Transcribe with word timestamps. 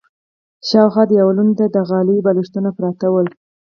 شاوخوا 0.67 1.03
دېوالونو 1.09 1.53
ته 1.59 1.65
د 1.75 1.77
غالیو 1.89 2.23
بالښتونه 2.25 2.69
پراته 2.77 3.07
ول. 3.11 3.27